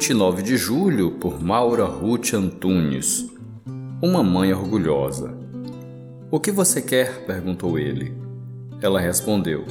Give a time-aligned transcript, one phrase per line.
[0.00, 3.30] 29 de julho, por Maura Ruth Antunes.
[4.02, 5.36] Uma mãe orgulhosa.
[6.30, 7.26] O que você quer?
[7.26, 8.14] perguntou ele.
[8.80, 9.62] Ela respondeu: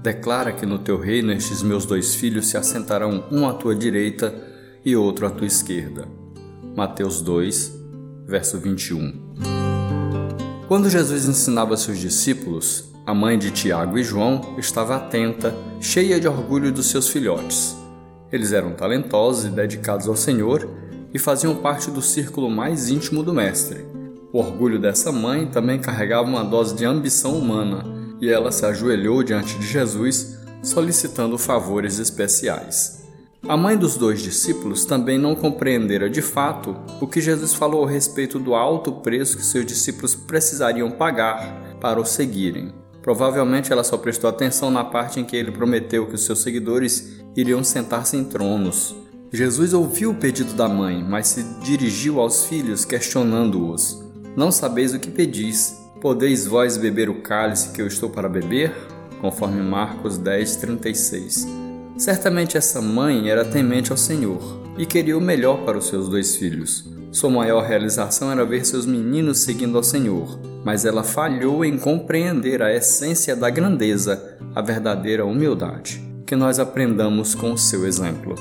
[0.00, 4.32] Declara que no teu reino estes meus dois filhos se assentarão um à tua direita
[4.84, 6.06] e outro à tua esquerda.
[6.76, 7.72] Mateus 2,
[8.28, 9.34] verso 21.
[10.68, 16.28] Quando Jesus ensinava seus discípulos, a mãe de Tiago e João estava atenta, cheia de
[16.28, 17.82] orgulho dos seus filhotes.
[18.34, 20.68] Eles eram talentosos e dedicados ao Senhor
[21.14, 23.86] e faziam parte do círculo mais íntimo do Mestre.
[24.32, 27.84] O orgulho dessa mãe também carregava uma dose de ambição humana
[28.20, 33.04] e ela se ajoelhou diante de Jesus, solicitando favores especiais.
[33.46, 37.88] A mãe dos dois discípulos também não compreendera de fato o que Jesus falou a
[37.88, 42.83] respeito do alto preço que seus discípulos precisariam pagar para o seguirem.
[43.04, 47.20] Provavelmente ela só prestou atenção na parte em que ele prometeu que os seus seguidores
[47.36, 48.96] iriam sentar-se em tronos.
[49.30, 54.02] Jesus ouviu o pedido da mãe, mas se dirigiu aos filhos questionando-os:
[54.34, 55.78] Não sabeis o que pedis?
[56.00, 58.72] Podeis vós beber o cálice que eu estou para beber?
[59.20, 61.46] Conforme Marcos 10, 36.
[61.98, 66.36] Certamente essa mãe era temente ao Senhor e queria o melhor para os seus dois
[66.36, 66.88] filhos.
[67.12, 72.62] Sua maior realização era ver seus meninos seguindo ao Senhor, mas ela falhou em compreender
[72.62, 76.02] a essência da grandeza, a verdadeira humildade.
[76.26, 78.34] Que nós aprendamos com o seu exemplo.